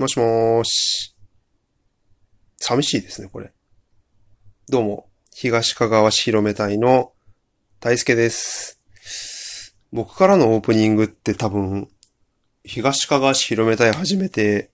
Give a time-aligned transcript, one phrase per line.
[0.00, 1.14] もしもーし。
[2.56, 3.52] 寂しいですね、これ。
[4.66, 7.12] どうも、東かがわ市広め隊の
[7.80, 8.80] 大輔です。
[9.92, 11.90] 僕からのオープニングって多分、
[12.64, 14.70] 東かがわ市広め隊始めて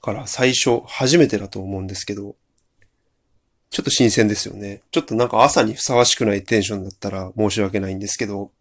[0.00, 2.36] から最初、初めてだと思うんですけど、
[3.70, 4.82] ちょっと新鮮ですよね。
[4.92, 8.52] ちょっとなんか朝にふさわしくないテンションだったら申し訳ないんですけど、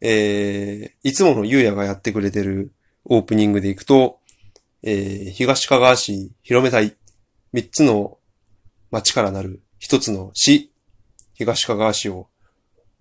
[0.00, 2.72] えー、いつものゆうやがやってくれてる
[3.04, 4.18] オープニングでいくと、
[4.82, 6.96] えー、東かがわ市広めたい
[7.52, 8.18] 三つの
[8.90, 10.72] 町からなる一つの市、
[11.34, 12.28] 東かがわ市を、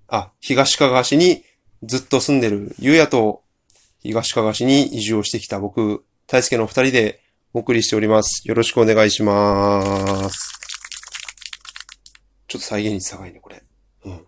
[0.08, 1.44] あ、東かがわ市に
[1.84, 3.44] ずっと住んでるゆうやと
[4.02, 7.22] 東かがわ市に移住をしてきた僕、大輔の二人で
[7.54, 8.48] お送りしております。
[8.48, 10.52] よろしくお願いします。
[12.48, 13.62] ちょっと再現率高いね、これ。
[14.06, 14.26] うん。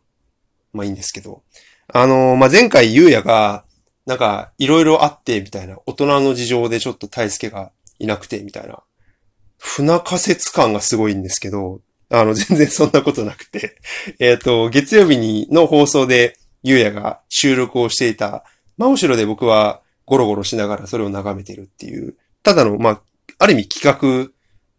[0.74, 1.44] まあいいんですけど。
[1.88, 3.66] あのーまあ、前回ゆうやが、
[4.06, 8.84] なんか、いろいろあって、みたいな、大人の事情でちょっと大輔がいなくて、みたいな。
[9.58, 13.78] 不仲仮説感がすごいんですけど、あの、 全然そんなことなくて。
[14.20, 18.46] えっと、月曜日に、の放送で、ゆうやが収録をしていた、
[18.78, 23.02] 真後ろで僕はゴロゴロしながらそれを眺めてるっていう、ただの、まあ、
[23.40, 24.32] ある意味企画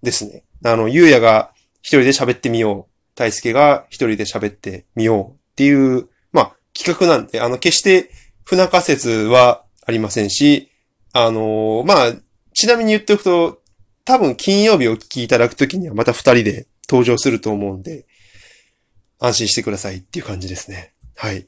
[0.03, 0.45] ですね。
[0.65, 2.95] あの、ゆうやが一人で喋ってみよう。
[3.15, 8.11] 大輔が一人で喋ってみようっていう、まあ、企画なんで、あの、決して
[8.45, 10.71] 不仲説はありませんし、
[11.13, 12.13] あのーまあ、
[12.53, 13.63] ちなみに言っておくと、
[14.05, 18.07] 多分金曜日お聞きいただくときにはまた二人で登場すると思うんで、
[19.19, 20.93] 安心してくださいっていう感じですね。
[21.17, 21.47] はい。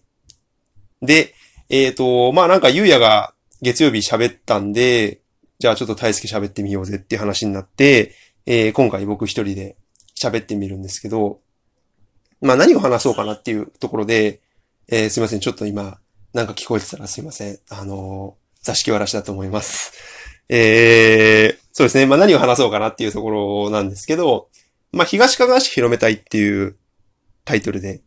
[1.03, 1.35] で、
[1.69, 5.21] えっ、と、まあなんかゆうやが月曜日喋ったんで、
[5.59, 8.15] じゃあちょっと大輔喋ってみようぜっていう話になって、
[8.47, 9.77] えー今回僕一人で
[10.17, 11.41] 喋ってみるんですけど、
[12.41, 14.41] まあ何を話そうかなっていうところで、
[14.89, 15.99] えーすいません、ちょっと今、
[16.37, 17.59] なんか聞こえてたらすいません。
[17.71, 19.95] あの座敷わらしだと思います。
[20.51, 22.05] えー、そうですね。
[22.05, 24.51] まあ何を話そうかなっていうところなんですけど、
[24.93, 26.77] まあ東かがわ市広めたいっていう
[27.47, 28.03] タイトルで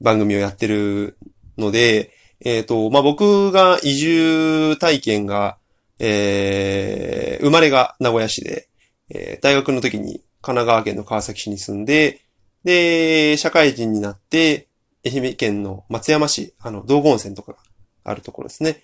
[0.00, 1.18] 番組をやってる
[1.58, 2.12] ので、
[2.44, 5.58] えっ、と、まあ僕が移住体験が、
[5.98, 8.68] えー、生まれが名古屋市で、
[9.10, 12.20] えー大学の時に神奈川県の川崎市に住んで、
[12.62, 14.68] で、社会人になって、
[15.04, 17.56] 愛媛県の松山市、あの、道後温泉とか
[18.04, 18.82] あるところですね。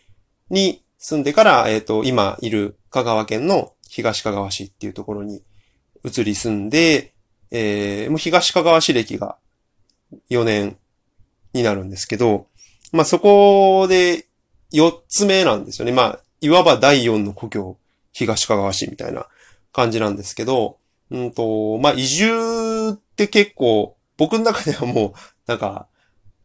[0.48, 5.42] に住んでから、えっ、と、今いる香川県の東香川市っていうところに
[6.04, 7.12] 移り住んで、
[7.50, 9.36] えーもう東香川市歴が
[10.30, 10.76] 4年
[11.52, 12.46] になるんですけど、
[12.92, 14.26] まあそこで
[14.72, 15.92] 4つ目なんですよね。
[15.92, 17.76] まあ、いわば第4の故郷、
[18.12, 19.26] 東香川市みたいな
[19.72, 20.78] 感じなんですけど、
[21.10, 25.12] うんと、まあ移住って結構、僕の中ではもう、
[25.46, 25.86] なんか、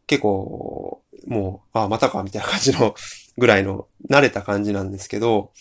[0.06, 0.85] 結構、
[1.26, 2.94] もう、あ、またか、みたいな感じの
[3.38, 5.52] ぐらいの慣れた感じなんですけど、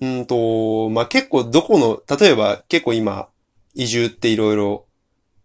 [0.00, 3.28] うんと、まあ、結構どこの、例えば結構今、
[3.74, 4.86] 移住っていろいろ、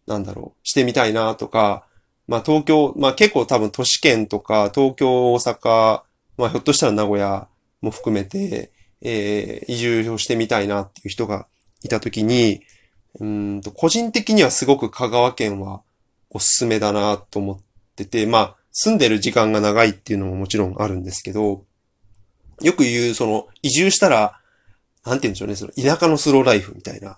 [0.05, 1.85] なんだろう、してみたいなとか、
[2.27, 6.01] まあ、東京、まあ、結構多分都市圏とか、東京、大阪、
[6.37, 7.47] まあ、ひょっとしたら名古屋
[7.81, 8.71] も含めて、
[9.01, 11.47] えー移住をしてみたいなっていう人が
[11.83, 12.61] いたときに、
[13.19, 15.81] うんと、個人的にはすごく香川県は
[16.29, 17.59] おすすめだなと思っ
[17.95, 21.65] てて、まあ、住んでる時間が長いっていうのももちろんあるんですけど、
[22.61, 24.39] よく言う、その、移住したら、
[25.03, 27.17] なんて言うんでしょうね、その、田舎のスローライフみたいな、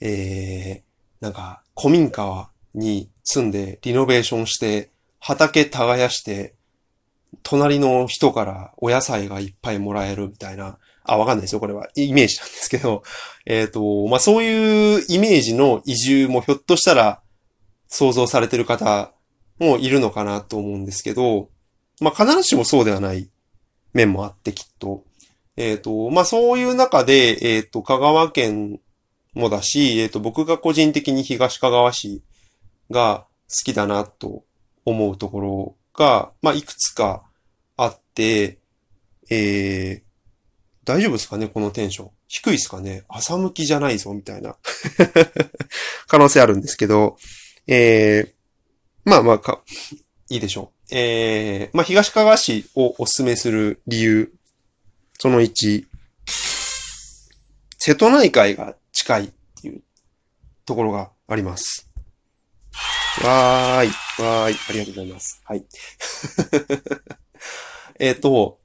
[0.00, 6.54] えー、なんか、古民家に住んで、リノベーションして、畑耕して、
[7.42, 11.88] 隣の人からお野菜がいっぱいもらえるみたいな、あ、わかんないですよ、これは。
[11.96, 13.02] イメージなんですけど、
[13.46, 17.20] えっ、と、まあ、そういうイメージの移住もひょっとしたら
[17.88, 19.10] 想像されてる方
[19.60, 21.48] もいるのかなと思うんですけど、
[22.00, 23.28] まあ、必ずしもそうではない
[23.92, 25.04] 面もあってきっと。
[25.56, 28.80] えっ、と、まあ、そういう中で、えっ、と、香川県
[29.34, 32.22] もだし、えっ、と、僕が個人的に東香川市
[32.90, 34.44] が好きだなと
[34.84, 37.24] 思うところが、まあ、いくつか
[37.76, 38.58] あって、
[39.28, 40.02] えー、
[40.84, 42.10] 大丈夫ですかねこのテンション。
[42.26, 44.56] 低いですかね朝向きじゃないぞ、みたいな。
[46.06, 47.18] 可能性あるんですけど、
[47.66, 48.39] えー、
[49.04, 49.62] まあまあか、
[50.28, 50.94] いいでしょう。
[50.94, 54.32] えー、まあ東かがわ市をお勧めする理由。
[55.18, 55.84] その1、
[57.78, 59.28] 瀬戸内海が近いっ
[59.60, 59.82] ていう
[60.64, 61.90] ところがあります。
[63.24, 63.88] わーい、
[64.24, 65.42] わーい、ありがとうございます。
[65.44, 65.64] はい。
[67.98, 68.60] えっと、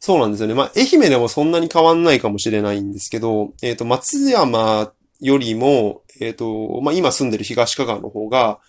[0.00, 0.54] そうなんですよね。
[0.54, 8.60] まあ、愛媛でもそんなに変わんないかもしれないんですけど、えっと、松山よりも、えっと、まあ、今住んでる東香川の方が、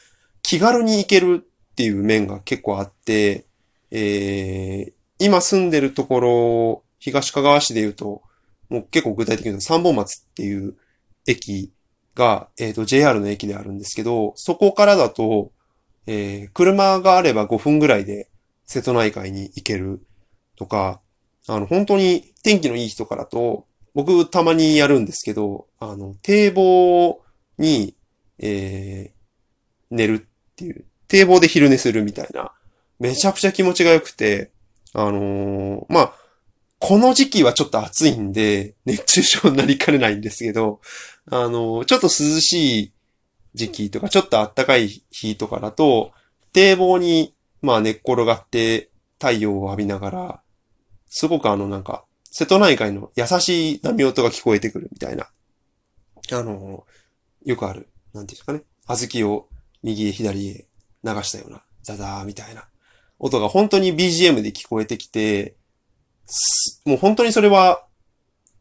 [0.48, 3.48] 気軽に行けるっていう面が結構あって、
[3.92, 8.22] えー、今住んでるところ、東香川市で言うと、
[8.70, 10.78] もう結構具体的に言うと三本松っていう
[11.28, 11.74] 駅
[12.16, 15.52] が、えっ、と、JR の駅であるんですけど、そこからだと、
[16.06, 18.30] えー、車があれば5分ぐらいで
[18.66, 20.00] 瀬戸内海に行ける
[20.56, 21.02] とか、
[21.50, 27.22] あの、本当に天気のいい日とかだと、僕たまにやるんですけど、あの、堤防
[27.58, 27.96] に、
[28.40, 29.18] えー、
[29.90, 30.27] 寝る
[30.58, 32.52] っていう、堤防で昼寝するみたいな、
[33.00, 34.52] めちゃくちゃ気持ちが良くて、
[34.94, 36.14] あのー、まあ、
[36.80, 40.82] この時期はちょっと暑いんで、熱中症になりかねないんですけど、
[41.30, 42.94] あのー、ちょっと涼しい
[43.54, 46.12] 時期とか、ちょっと暖かい日とかだと、
[46.54, 48.90] 堤防に、まあ寝っ転がって
[49.20, 50.42] 太陽を浴びながら、
[51.10, 55.28] すごくあのなんか、瀬戸内海の優しい波音が聞こえてくるみたいな。
[56.32, 56.86] あの、
[57.46, 58.64] よくある、なんていうんですかね。
[58.86, 59.48] 小豆を
[59.88, 60.66] 右へ左へ
[61.04, 62.68] 流したような、ザザーみたいな。
[63.20, 65.56] 音が本当に BGM で聞こえてきて、
[66.86, 67.84] もう本当にそれは、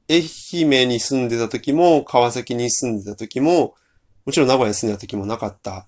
[0.08, 3.74] 愛媛に住んでた時も、川崎に住んでた時も、
[4.24, 5.86] もちろん名古屋に住んでた時もなかった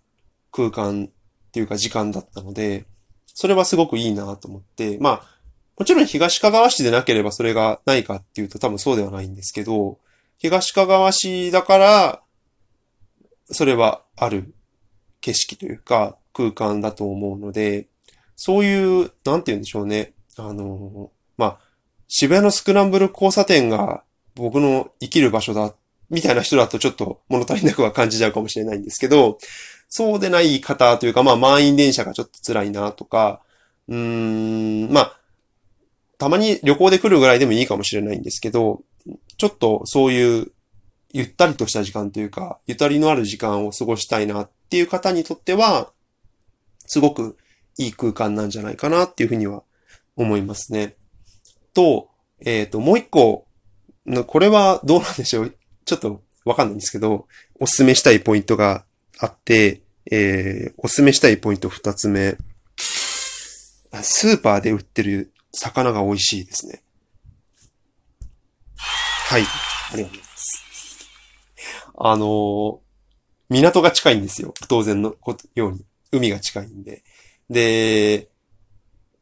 [0.50, 2.86] 空間っていうか時間だったので、
[3.26, 5.38] それはすごくいいなと思って、まあ、
[5.78, 9.98] もちろん東かがわ市でなければそれがないかっていうと多分そうではないんですけど、
[10.38, 12.22] 東かがわ市だから、
[13.50, 14.54] それはある。
[15.20, 17.86] 景色というか空間だと思うので、
[18.36, 20.12] そういう、なんて言うんでしょうね。
[20.36, 21.58] あの、まあ、
[22.06, 24.04] 渋谷のスクランブル交差点が
[24.36, 25.74] 僕の生きる場所だ、
[26.08, 29.38] みたいな人だとちょっと物足りなくは感じちゃうかもしれないんですけど、
[29.88, 33.42] そうでない方というか、まあ、満員電車がちょっと辛いなとか、
[33.88, 35.20] うーん、まあ、
[36.18, 38.82] たまに旅行で来るぐらいでもいいかもしれないんですけど、
[39.36, 40.52] ちょっとそういう
[41.12, 45.92] ゆったりとした時間というか、ゆとりのある時間を過ごしたいなっっていう方にとっては、
[46.84, 47.38] すごく
[47.78, 49.62] いい空間なんじゃないかなっていうふうには
[50.14, 50.96] 思いますね。
[51.72, 52.10] と、
[52.44, 53.46] えっ、ー、と、もう一個、
[54.26, 55.56] これはどうなんでしょう？
[55.86, 57.26] ちょっとわかんないんですけど、
[57.58, 58.84] おすすめしたいポイントが
[59.18, 59.80] あって、
[60.10, 62.36] えー、おすすめしたいポイント二つ目。
[64.02, 66.82] スーパーで売ってる魚が美味しいですね。
[68.76, 69.42] はい。
[69.42, 71.08] ありがとうございます。
[72.00, 72.78] あのー、
[73.48, 74.54] 港が近いんですよ。
[74.68, 75.14] 当然の
[75.54, 75.84] ように。
[76.10, 77.02] 海が近いんで。
[77.50, 78.28] で、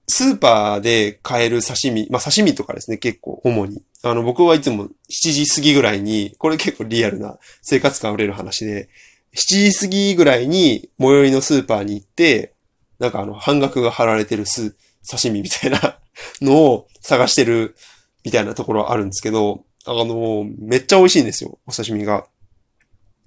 [0.09, 3.83] スーパーで買える刺身、まあ刺身とかですね、結構主に。
[4.03, 4.89] あの、僕はいつも7
[5.33, 8.89] 時過ぎぐらいに、これ結構リアルな生活感あふれる話で、
[9.35, 12.55] 7時過ぎぐらいに最寄りのスーパーに行って、
[12.99, 15.99] なんかあの、半額が貼られてる刺身みたいな
[16.41, 17.77] のを探してる
[18.25, 22.27] みたいなところはあるんですけど、あの、めっちゃ美味しいんですよ、お刺身が。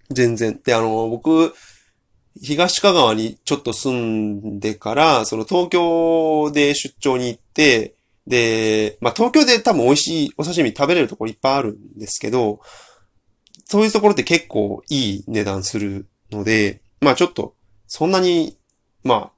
[0.10, 0.60] 全然。
[0.64, 1.54] で、あの、僕、
[2.42, 7.96] 東香川にちょっと住んでから、その東京で出張に行って、
[8.28, 12.62] で、まあ東京で多分美味しいお刺身食べれるところいっぱいあるんですけど、
[13.66, 17.56] そういうところって結構いい値段するので、まあちょっと、
[17.88, 18.58] そんなに、
[19.04, 19.32] まあ、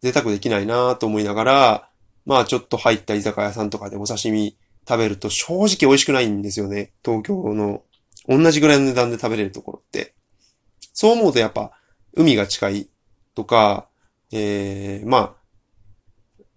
[0.00, 1.88] 贅沢できないなと思いながら、
[2.26, 4.56] まあちょっと入った居酒屋さんとかでお刺身
[4.88, 6.92] 食べると正直美味しくないんですよね。
[7.04, 7.82] 東京の
[8.28, 10.14] 同じぐらいの値段で食べれるところって。
[10.92, 11.72] そう思うとやっぱ
[12.14, 12.88] 海が近い
[13.34, 13.88] とか、
[14.32, 15.32] ええー、まあ、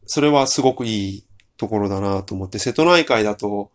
[0.05, 1.23] それはすごくいい
[1.57, 3.71] ところだなと思って、瀬戸内海だと、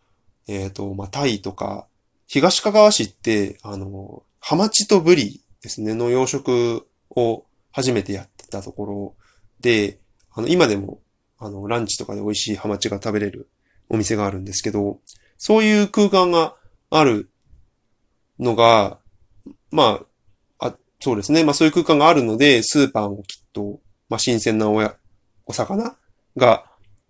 [0.48, 1.86] えっ、ー、と、まあ、タイとか、
[2.26, 9.14] 東かがわ市って、あの、ハマチとブリですね、の養殖を初めてやってたところ
[9.60, 9.98] で、
[10.32, 10.98] あの、今でも、
[11.38, 13.48] あの、ランチとかで美味しいハマチが食べれる
[13.88, 14.98] お店があるんですけど、
[15.38, 16.56] そういう空間が
[16.90, 17.30] ある
[18.38, 18.98] のが、
[19.70, 20.00] ま
[20.60, 21.44] あ、あ、そうですね。
[21.44, 24.96] まあそういう空間があるので、スーパーもきっと、まあ新鮮なおや、
[25.46, 25.96] お魚
[26.36, 26.64] が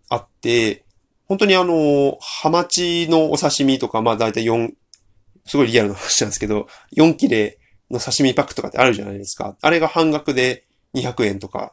[0.09, 0.85] あって、
[1.27, 4.73] 本当にあの、ハマチのお刺身とか、まあ大体4、
[5.45, 7.59] すごいリアルな話なんですけど、4切れ
[7.91, 9.57] の刺身パックとかってあるじゃないですか。
[9.61, 11.73] あれが半額で200円とか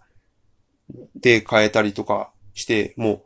[1.16, 3.24] で買えたりとかして、も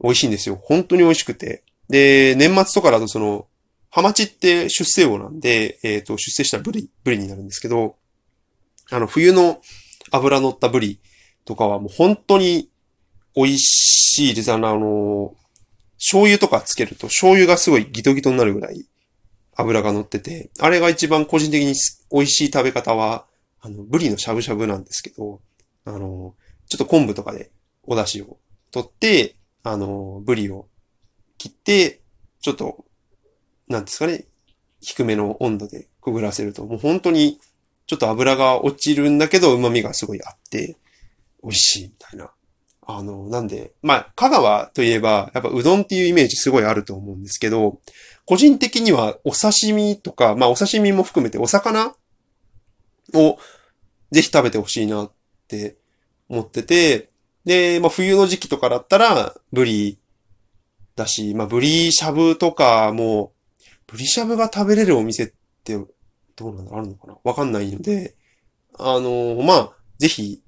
[0.00, 0.56] う美味しいんですよ。
[0.62, 1.64] 本当に美味しくて。
[1.88, 3.46] で、年末とかだとその、
[3.94, 7.96] ハマチって出世魚なんで、えっ、ー、と、出世したらブリ、ブリになるんですけど、
[8.90, 9.60] あの、冬の
[10.10, 10.98] 油乗ったブリ
[11.44, 12.70] とかはもう本当に
[13.36, 14.50] 美味しいです。
[14.50, 15.34] あの、
[15.98, 18.86] 醤油とかつけると醤油がすごいギトギトになるぐらい
[19.56, 21.74] 油が乗ってて、あれが一番個人的に
[22.10, 23.26] 美味しい食べ方は、
[23.60, 25.42] あの、ブリのしゃぶしゃぶなんですけど、
[25.84, 26.34] あの、
[26.66, 27.50] ちょっと昆布とかで
[27.82, 28.38] お出汁を
[28.70, 30.66] 取って、あの、ブリを
[31.36, 32.00] 切って、
[32.40, 32.86] ちょっと、
[33.72, 34.26] なんですかね、
[34.80, 37.40] 低めの温度でくぐらせると、もう本当に、
[37.86, 40.76] ちょっと油が落ちるんだけど、旨味がすごいあって、
[41.42, 42.30] 美味しいみたいな。
[42.86, 47.80] あの、なんで、まあ、香川といえば、やっぱうどんっていうイメージすごいあると思うんですけど、
[48.24, 51.94] 個人的にはお刺身とか、まあお刺身も含めてお魚
[53.14, 53.38] を
[54.10, 55.12] ぜひ食べてほしいなっ
[55.48, 55.76] て
[56.28, 57.10] 思ってて、
[57.44, 59.98] で、まあ冬の時期とかだったら、ブリ
[60.96, 63.32] だし、まあブリしゃぶとかも、
[63.86, 65.32] ブリしゃぶが食べれるお店っ
[65.64, 67.16] てどうなんだあるのかな？
[67.24, 68.14] わかんないので、
[68.78, 70.42] あのまあ、ぜひ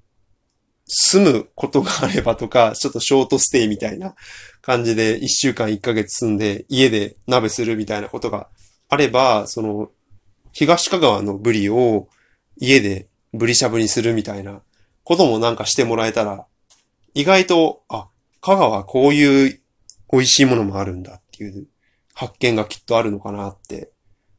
[0.86, 4.14] 住むことがあればとか、ちょっとショートステイみたいな
[4.60, 8.48] 感じで、一週間一ヶ月住んで、家で鍋するみたいなことが
[8.88, 9.90] あれば、その、
[10.52, 12.08] 東香川のブリを
[12.56, 14.60] 家でブリしゃぶにするみたいな
[15.04, 16.46] こともなんかしてもらえたら、
[17.14, 18.08] 意外と、あ、
[18.40, 19.60] 香川こういう
[20.12, 21.66] 美味しいものもあるんだっていう
[22.14, 23.90] 発見がきっとあるのかなって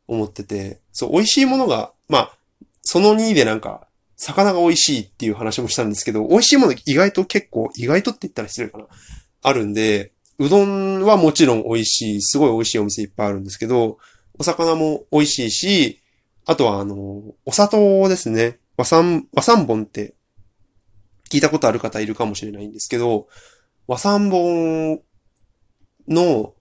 [0.07, 2.37] 思ってて、そう、美味しいものが、まあ、
[2.81, 8.85] その2でなんか魚が美味しいっていう話もしたんですけど、美味しいもの意外と結構、意外とって言ったら失礼かな。
[9.41, 13.97] あるんで、うどんはもちろん美味しい、すごい美味しいお店いっぱいあるんですけど、
[14.39, 16.01] お魚も美味しいし、
[16.45, 16.95] あとはあの、
[17.45, 18.59] お砂糖ですね。
[18.77, 20.13] 和三、和三本って
[21.29, 23.27] 聞いたことある方いるかもしれないんですけど、
[23.87, 25.01] 和三本
[26.07, 26.53] の、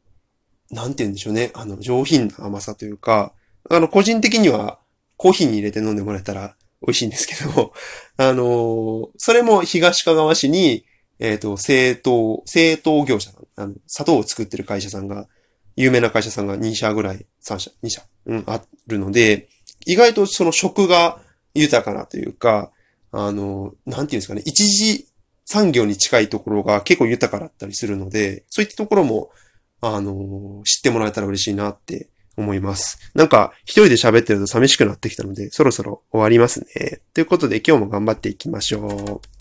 [0.75, 1.52] なんて言うんでしょうね。
[1.54, 3.33] あの、上品な甘さというか、
[3.71, 4.81] あの、個人的には
[5.16, 7.73] コーヒーに入れて飲んでもらえたら美味しいんですけど、
[8.19, 10.85] あのー、それも東かがわ市に、
[11.21, 15.28] えっ、ー、と、製糖、製糖業者あの、砂糖を作ってる会社さんが、
[15.76, 19.49] 有名な会社さんが2社ぐらい、3社、2社、うん、あるので、
[19.87, 21.21] 意外とその食が
[21.54, 22.73] 豊かなというか、
[23.12, 25.07] あの、なんていうんですかね、一時
[25.45, 29.31] 産業に近いところが結構豊かだったりするので、そういったところも、
[29.87, 32.99] あの、知ってもらえたら嬉しいなって思います。
[33.14, 37.00] なんか、一人で喋ってると寂しくなってきたので、そろそろ終わりますね。
[37.12, 39.34] ということで今日も頑張っていきましょう。